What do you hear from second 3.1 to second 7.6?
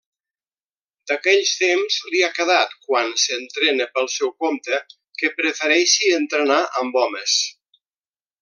s'entrena pel seu compte, que prefereixi entrenar amb homes.